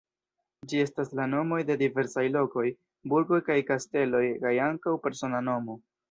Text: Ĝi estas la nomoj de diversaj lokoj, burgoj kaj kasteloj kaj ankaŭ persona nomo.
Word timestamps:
Ĝi 0.69 0.79
estas 0.83 1.09
la 1.17 1.25
nomoj 1.33 1.57
de 1.69 1.73
diversaj 1.81 2.23
lokoj, 2.35 2.63
burgoj 3.13 3.39
kaj 3.49 3.57
kasteloj 3.67 4.23
kaj 4.47 4.55
ankaŭ 4.69 4.95
persona 5.05 5.43
nomo. 5.51 5.77